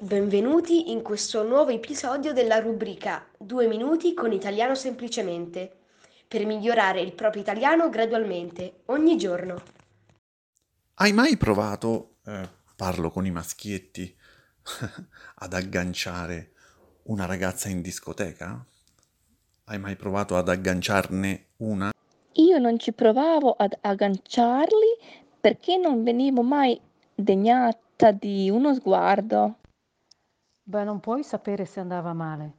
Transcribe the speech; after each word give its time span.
Benvenuti 0.00 0.92
in 0.92 1.02
questo 1.02 1.42
nuovo 1.42 1.72
episodio 1.72 2.32
della 2.32 2.60
rubrica 2.60 3.26
Due 3.36 3.66
minuti 3.66 4.14
con 4.14 4.30
italiano 4.30 4.76
semplicemente, 4.76 5.76
per 6.28 6.46
migliorare 6.46 7.00
il 7.00 7.12
proprio 7.14 7.42
italiano 7.42 7.88
gradualmente, 7.88 8.82
ogni 8.86 9.16
giorno. 9.16 9.60
Hai 10.94 11.12
mai 11.12 11.36
provato, 11.36 12.18
eh, 12.24 12.48
parlo 12.76 13.10
con 13.10 13.26
i 13.26 13.32
maschietti, 13.32 14.16
ad 15.34 15.52
agganciare 15.52 16.52
una 17.06 17.26
ragazza 17.26 17.68
in 17.68 17.82
discoteca? 17.82 18.64
Hai 19.64 19.80
mai 19.80 19.96
provato 19.96 20.36
ad 20.36 20.48
agganciarne 20.48 21.46
una? 21.56 21.90
Io 22.34 22.58
non 22.58 22.78
ci 22.78 22.92
provavo 22.92 23.50
ad 23.50 23.76
agganciarli 23.80 24.96
perché 25.40 25.76
non 25.76 26.04
venivo 26.04 26.42
mai 26.42 26.80
degnata 27.12 28.12
di 28.12 28.48
uno 28.48 28.72
sguardo. 28.74 29.56
Beh, 30.68 30.84
non 30.84 31.00
puoi 31.00 31.24
sapere 31.24 31.64
se 31.64 31.80
andava 31.80 32.12
male. 32.12 32.52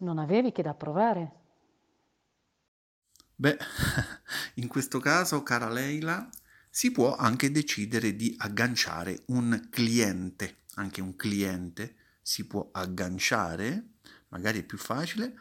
Non 0.00 0.18
avevi 0.18 0.52
che 0.52 0.60
da 0.60 0.74
provare. 0.74 1.32
Beh, 3.34 3.56
in 4.56 4.68
questo 4.68 4.98
caso, 4.98 5.42
cara 5.42 5.70
Leila, 5.70 6.28
si 6.68 6.90
può 6.90 7.16
anche 7.16 7.50
decidere 7.50 8.14
di 8.14 8.34
agganciare 8.36 9.22
un 9.28 9.68
cliente, 9.70 10.64
anche 10.74 11.00
un 11.00 11.16
cliente 11.16 11.96
si 12.20 12.46
può 12.46 12.68
agganciare, 12.72 13.94
magari 14.28 14.58
è 14.58 14.62
più 14.62 14.76
facile, 14.76 15.34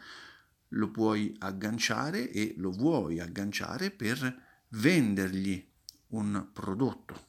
lo 0.69 0.91
puoi 0.91 1.35
agganciare 1.39 2.31
e 2.31 2.53
lo 2.55 2.71
vuoi 2.71 3.19
agganciare 3.19 3.91
per 3.91 4.41
vendergli 4.69 5.69
un 6.11 6.47
prodotto. 6.53 7.27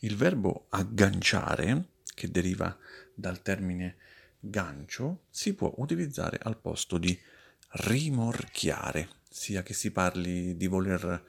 Il 0.00 0.16
verbo 0.16 0.66
agganciare, 0.68 1.92
che 2.14 2.30
deriva 2.30 2.76
dal 3.12 3.42
termine 3.42 3.96
gancio, 4.40 5.24
si 5.30 5.54
può 5.54 5.72
utilizzare 5.78 6.38
al 6.42 6.56
posto 6.56 6.98
di 6.98 7.18
rimorchiare, 7.68 9.08
sia 9.28 9.62
che 9.62 9.74
si 9.74 9.90
parli 9.90 10.56
di 10.56 10.66
voler 10.66 11.24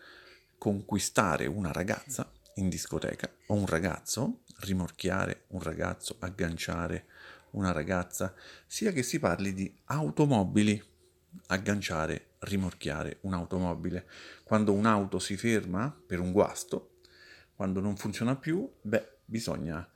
conquistare 0.57 1.47
una 1.47 1.71
ragazza 1.71 2.31
in 2.55 2.69
discoteca 2.69 3.29
o 3.47 3.55
un 3.55 3.65
ragazzo, 3.65 4.41
rimorchiare 4.59 5.45
un 5.47 5.61
ragazzo, 5.61 6.15
agganciare 6.19 7.05
una 7.51 7.71
ragazza, 7.71 8.33
sia 8.65 8.91
che 8.91 9.03
si 9.03 9.19
parli 9.19 9.53
di 9.53 9.73
automobili, 9.85 10.81
agganciare, 11.47 12.33
rimorchiare 12.39 13.17
un'automobile. 13.21 14.07
Quando 14.43 14.73
un'auto 14.73 15.19
si 15.19 15.37
ferma 15.37 15.89
per 16.05 16.19
un 16.19 16.31
guasto, 16.31 16.97
quando 17.55 17.79
non 17.79 17.95
funziona 17.95 18.35
più, 18.35 18.69
beh, 18.81 19.19
bisogna, 19.25 19.89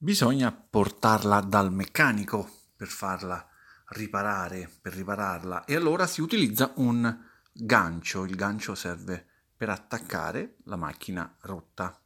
bisogna 0.00 0.52
portarla 0.52 1.40
dal 1.40 1.72
meccanico 1.72 2.48
per 2.76 2.86
farla 2.86 3.44
riparare, 3.88 4.70
per 4.80 4.94
ripararla 4.94 5.64
e 5.64 5.74
allora 5.74 6.06
si 6.06 6.20
utilizza 6.20 6.72
un 6.76 7.18
gancio. 7.52 8.24
Il 8.24 8.36
gancio 8.36 8.76
serve 8.76 9.26
per 9.56 9.70
attaccare 9.70 10.58
la 10.64 10.76
macchina 10.76 11.36
rotta. 11.40 12.00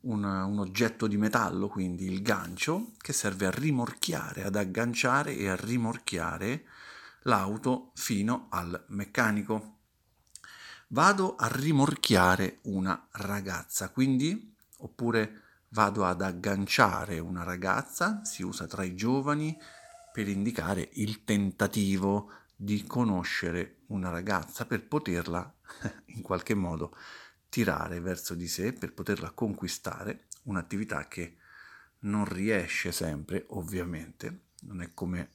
Un, 0.00 0.22
un, 0.22 0.58
oggetto 0.58 1.06
di 1.06 1.16
metallo, 1.16 1.66
quindi 1.66 2.04
il 2.04 2.22
gancio, 2.22 2.92
che 2.98 3.12
serve 3.12 3.46
a 3.46 3.50
rimorchiare, 3.50 4.44
ad 4.44 4.54
agganciare 4.54 5.34
e 5.34 5.48
a 5.48 5.56
rimorchiare 5.56 6.64
l'auto 7.22 7.92
fino 7.94 8.46
al 8.50 8.84
meccanico. 8.88 9.76
Vado 10.88 11.34
a 11.36 11.48
rimorchiare 11.48 12.58
una 12.64 13.08
ragazza, 13.12 13.90
quindi, 13.90 14.54
oppure 14.78 15.47
vado 15.70 16.04
ad 16.04 16.22
agganciare 16.22 17.18
una 17.18 17.42
ragazza, 17.42 18.24
si 18.24 18.42
usa 18.42 18.66
tra 18.66 18.84
i 18.84 18.94
giovani 18.94 19.56
per 20.12 20.28
indicare 20.28 20.88
il 20.94 21.24
tentativo 21.24 22.32
di 22.54 22.84
conoscere 22.84 23.82
una 23.86 24.10
ragazza 24.10 24.66
per 24.66 24.86
poterla 24.86 25.54
in 26.06 26.22
qualche 26.22 26.54
modo 26.54 26.96
tirare 27.48 28.00
verso 28.00 28.34
di 28.34 28.48
sé, 28.48 28.72
per 28.72 28.92
poterla 28.92 29.30
conquistare, 29.30 30.26
un'attività 30.44 31.06
che 31.08 31.36
non 32.00 32.24
riesce 32.24 32.92
sempre, 32.92 33.44
ovviamente, 33.50 34.46
non 34.62 34.82
è 34.82 34.92
come 34.94 35.30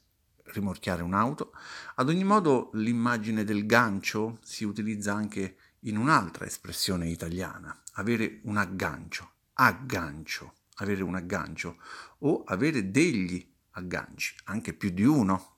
rimorchiare 0.46 1.02
un'auto. 1.02 1.54
Ad 1.96 2.10
ogni 2.10 2.24
modo 2.24 2.70
l'immagine 2.74 3.44
del 3.44 3.66
gancio 3.66 4.40
si 4.44 4.64
utilizza 4.64 5.14
anche 5.14 5.58
in 5.82 5.98
un'altra 5.98 6.46
espressione 6.46 7.10
italiana, 7.10 7.82
avere 7.94 8.40
un 8.44 8.58
aggancio, 8.58 9.33
aggancio, 9.54 10.56
avere 10.76 11.04
un 11.04 11.16
aggancio 11.16 11.78
o 12.20 12.44
avere 12.44 12.92
degli 12.92 13.46
agganci, 13.72 14.36
anche 14.46 14.74
più 14.74 14.90
di 14.90 15.04
uno. 15.04 15.58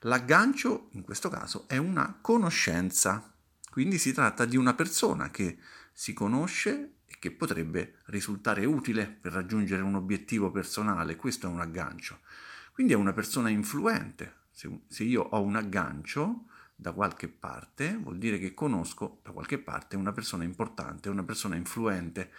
L'aggancio, 0.00 0.88
in 0.92 1.02
questo 1.02 1.28
caso, 1.28 1.66
è 1.68 1.76
una 1.76 2.18
conoscenza, 2.20 3.34
quindi 3.70 3.98
si 3.98 4.12
tratta 4.12 4.44
di 4.44 4.56
una 4.56 4.74
persona 4.74 5.30
che 5.30 5.58
si 5.92 6.12
conosce 6.12 6.98
e 7.06 7.16
che 7.18 7.30
potrebbe 7.30 8.00
risultare 8.06 8.64
utile 8.64 9.06
per 9.06 9.32
raggiungere 9.32 9.82
un 9.82 9.94
obiettivo 9.94 10.50
personale, 10.50 11.16
questo 11.16 11.46
è 11.46 11.50
un 11.50 11.60
aggancio. 11.60 12.20
Quindi 12.72 12.92
è 12.92 12.96
una 12.96 13.14
persona 13.14 13.48
influente. 13.48 14.44
Se, 14.50 15.02
io 15.02 15.22
ho 15.22 15.42
un 15.42 15.56
aggancio 15.56 16.46
da 16.78 16.92
qualche 16.92 17.28
parte, 17.28 17.96
vuol 17.96 18.18
dire 18.18 18.38
che 18.38 18.52
conosco 18.52 19.20
da 19.22 19.32
qualche 19.32 19.58
parte 19.58 19.96
una 19.96 20.12
persona 20.12 20.44
importante, 20.44 21.08
una 21.08 21.24
persona 21.24 21.56
influente, 21.56 22.30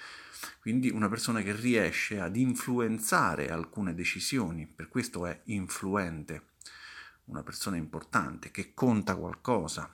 quindi 0.62 0.90
una 0.92 1.09
persona 1.09 1.42
che 1.42 1.53
riesce 1.53 2.20
ad 2.20 2.36
influenzare 2.36 3.50
alcune 3.50 3.96
decisioni, 3.96 4.68
per 4.68 4.90
questo 4.90 5.25
è 5.25 5.42
influente 5.46 6.50
una 7.25 7.42
persona 7.42 7.78
importante, 7.78 8.52
che 8.52 8.74
conta 8.75 9.16
qualcosa. 9.16 9.94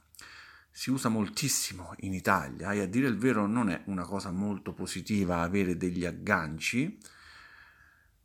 Si 0.70 0.90
usa 0.90 1.08
moltissimo 1.08 1.94
in 2.00 2.14
Italia 2.14 2.74
e 2.74 2.82
a 2.82 2.86
dire 2.86 3.08
il 3.08 3.18
vero 3.18 3.46
non 3.48 3.70
è 3.70 3.82
una 3.86 4.04
cosa 4.04 4.32
molto 4.32 4.74
positiva 4.74 5.42
avere 5.42 5.78
degli 5.78 6.06
agganci, 6.06 6.98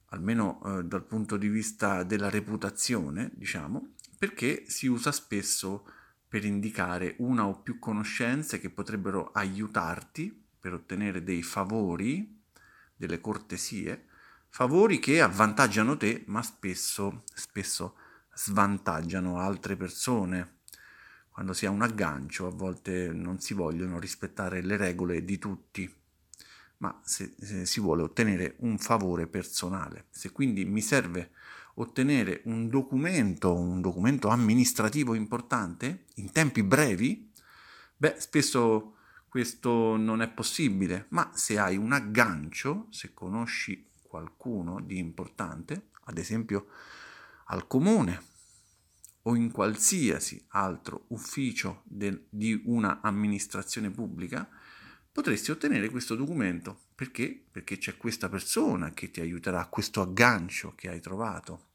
almeno 0.07 0.61
eh, 0.65 0.85
dal 0.85 1.05
punto 1.05 1.37
di 1.37 1.49
vista 1.49 2.03
della 2.03 2.31
reputazione, 2.31 3.31
diciamo, 3.35 3.95
perché 4.19 4.65
si 4.67 4.87
usa 4.87 5.13
spesso 5.13 5.85
per 6.29 6.45
indicare 6.45 7.15
una 7.19 7.47
o 7.47 7.61
più 7.61 7.79
conoscenze 7.79 8.61
che 8.61 8.69
potrebbero 8.69 9.31
aiutarti 9.33 10.47
per 10.61 10.75
ottenere 10.75 11.23
dei 11.23 11.43
favori, 11.43 12.43
delle 12.95 13.21
cortesie, 13.21 14.07
favori 14.51 14.99
che 14.99 15.23
avvantaggiano 15.23 15.97
te, 15.97 16.25
ma 16.27 16.43
spesso, 16.43 17.23
spesso 17.33 17.97
svantaggiano 18.35 19.39
altre 19.39 19.77
persone. 19.77 20.57
Quando 21.31 21.53
si 21.53 21.67
ha 21.67 21.71
un 21.71 21.83
aggancio 21.83 22.47
a 22.47 22.51
volte 22.51 23.13
non 23.13 23.41
si 23.41 23.55
vogliono 23.55 23.99
rispettare 23.99 24.61
le 24.61 24.77
regole 24.77 25.25
di 25.25 25.39
tutti, 25.39 25.93
ma 26.79 27.01
se, 27.05 27.35
se 27.39 27.65
si 27.65 27.81
vuole 27.81 28.03
ottenere 28.03 28.57
un 28.59 28.77
favore 28.79 29.27
personale. 29.27 30.07
Se 30.11 30.31
quindi 30.33 30.65
mi 30.65 30.81
serve 30.81 31.31
ottenere 31.81 32.43
un 32.45 32.69
documento, 32.69 33.55
un 33.55 33.81
documento 33.81 34.29
amministrativo 34.29 35.15
importante 35.15 36.07
in 36.15 36.33
tempi 36.33 36.63
brevi, 36.63 37.31
beh, 37.97 38.17
spesso 38.19 38.95
questo 39.29 39.97
non 39.97 40.23
è 40.23 40.29
possibile, 40.29 41.07
ma 41.11 41.31
se 41.35 41.59
hai 41.59 41.77
un 41.77 41.93
aggancio, 41.93 42.87
se 42.91 43.13
conosci 43.15 43.91
qualcuno 44.03 44.81
di 44.81 44.99
importante, 44.99 45.91
ad 46.05 46.19
esempio 46.19 46.69
al 47.47 47.67
comune 47.67 48.25
o 49.23 49.37
in 49.37 49.51
qualsiasi 49.51 50.43
altro 50.49 51.05
ufficio 51.09 51.83
de, 51.85 52.27
di 52.31 52.61
una 52.65 53.01
amministrazione 53.03 53.91
pubblica, 53.91 54.49
potresti 55.19 55.51
ottenere 55.51 55.91
questo 55.91 56.15
documento. 56.15 56.83
Perché? 56.95 57.43
Perché 57.51 57.77
c'è 57.77 57.97
questa 57.97 58.29
persona 58.29 58.93
che 58.93 59.11
ti 59.11 59.21
aiuterà, 59.21 59.67
questo 59.67 60.01
aggancio 60.01 60.77
che 60.77 60.89
hai 60.89 61.01
trovato. 61.01 61.71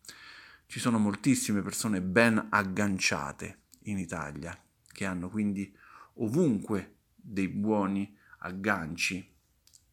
Ci 0.66 0.80
sono 0.80 0.98
moltissime 0.98 1.62
persone 1.62 2.00
ben 2.00 2.48
agganciate 2.50 3.64
in 3.84 3.98
Italia, 3.98 4.58
che 4.90 5.04
hanno 5.04 5.28
quindi 5.28 5.76
ovunque 6.14 7.00
dei 7.16 7.50
buoni 7.50 8.18
agganci. 8.40 9.30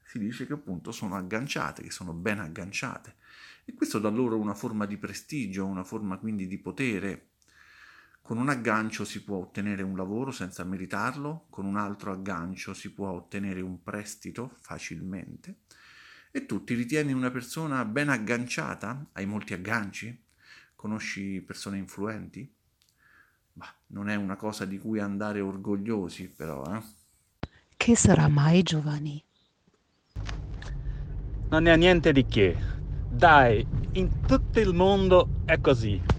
Si 0.05 0.21
dice 0.21 0.47
che 0.47 0.53
appunto 0.53 0.93
sono 0.93 1.17
agganciate, 1.17 1.83
che 1.83 1.91
sono 1.91 2.13
ben 2.13 2.39
agganciate. 2.39 3.17
E 3.65 3.75
questo 3.75 3.99
dà 3.99 4.11
loro 4.11 4.39
una 4.39 4.55
forma 4.55 4.87
di 4.87 4.97
prestigio, 4.97 5.67
una 5.67 5.83
forma 5.83 6.19
quindi 6.19 6.47
di 6.47 6.59
potere. 6.59 7.30
Con 8.31 8.39
un 8.39 8.49
aggancio 8.49 9.05
si 9.05 9.25
può 9.25 9.39
ottenere 9.39 9.83
un 9.83 9.97
lavoro 9.97 10.31
senza 10.31 10.63
meritarlo, 10.63 11.47
con 11.51 11.67
un 11.67 11.77
altro 11.77 12.13
aggancio 12.13 12.73
si 12.75 12.93
può 12.93 13.09
ottenere 13.09 13.61
un 13.61 13.83
prestito 13.83 14.53
facilmente. 14.61 15.63
E 16.31 16.47
tu 16.47 16.63
ti 16.63 16.75
ritieni 16.75 17.13
una 17.13 17.33
persona 17.33 17.85
ben 17.85 18.09
agganciata? 18.09 19.09
Hai 19.15 19.27
molti 19.27 19.53
agganci? 19.53 20.27
Conosci 20.77 21.41
persone 21.41 21.79
influenti? 21.79 22.49
Bah, 23.53 23.75
non 23.89 24.09
è 24.09 24.15
una 24.15 24.37
cosa 24.37 24.65
di 24.65 24.79
cui 24.79 25.01
andare 25.01 25.41
orgogliosi, 25.41 26.29
però, 26.29 26.63
eh? 26.73 26.83
Che 27.77 27.97
sarà 27.97 28.29
mai, 28.29 28.63
Giovanni? 28.63 29.21
Non 31.49 31.67
è 31.67 31.77
niente 31.77 32.13
di 32.13 32.25
che 32.27 32.57
Dai, 33.11 33.67
in 33.95 34.21
tutto 34.25 34.61
il 34.61 34.73
mondo 34.73 35.43
è 35.47 35.61
così. 35.61 36.10